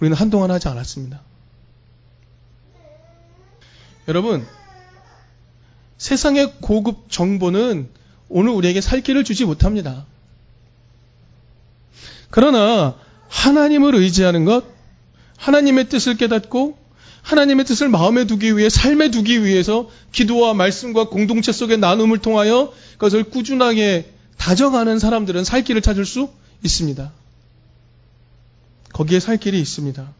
우리는 0.00 0.16
한동안 0.16 0.50
하지 0.50 0.68
않았습니다. 0.68 1.20
여러분, 4.06 4.46
세상의 5.98 6.54
고급 6.60 7.10
정보는 7.10 7.88
오늘 8.28 8.52
우리에게 8.52 8.80
살 8.80 9.00
길을 9.00 9.24
주지 9.24 9.44
못합니다. 9.44 10.06
그러나 12.30 12.96
하나님을 13.28 13.94
의지하는 13.94 14.44
것, 14.44 14.64
하나님의 15.36 15.88
뜻을 15.88 16.16
깨닫고 16.16 16.78
하나님의 17.28 17.66
뜻을 17.66 17.90
마음에 17.90 18.26
두기 18.26 18.56
위해 18.56 18.70
삶에 18.70 19.10
두기 19.10 19.44
위해서 19.44 19.90
기도와 20.12 20.54
말씀과 20.54 21.10
공동체 21.10 21.52
속의 21.52 21.76
나눔을 21.76 22.18
통하여 22.18 22.72
그것을 22.92 23.24
꾸준하게 23.24 24.10
다져가는 24.38 24.98
사람들은 24.98 25.44
살 25.44 25.62
길을 25.62 25.82
찾을 25.82 26.06
수 26.06 26.30
있습니다. 26.64 27.12
거기에 28.94 29.20
살 29.20 29.36
길이 29.36 29.60
있습니다. 29.60 30.10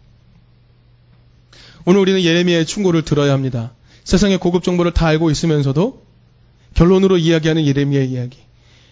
오늘 1.86 2.00
우리는 2.00 2.20
예레미야의 2.22 2.66
충고를 2.66 3.06
들어야 3.06 3.32
합니다. 3.32 3.72
세상의 4.04 4.36
고급 4.36 4.62
정보를 4.62 4.92
다 4.92 5.06
알고 5.06 5.30
있으면서도 5.30 6.04
결론으로 6.74 7.16
이야기하는 7.16 7.64
예레미야의 7.64 8.10
이야기. 8.10 8.36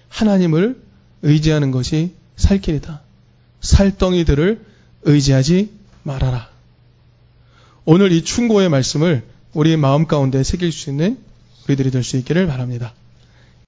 하나님을 0.08 0.80
의지하는 1.20 1.70
것이 1.70 2.14
살 2.36 2.62
길이다. 2.62 3.02
살덩이들을 3.60 4.64
의지하지 5.02 5.68
말아라. 6.02 6.55
오늘 7.88 8.10
이 8.10 8.22
충고의 8.24 8.68
말씀을 8.68 9.22
우리의 9.54 9.76
마음 9.76 10.06
가운데 10.06 10.42
새길 10.42 10.72
수 10.72 10.90
있는 10.90 11.18
우리들이 11.66 11.92
될 11.92 12.02
수 12.02 12.16
있기를 12.16 12.48
바랍니다. 12.48 12.92